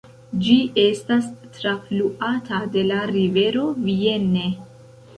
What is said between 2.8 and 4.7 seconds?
la rivero Vienne.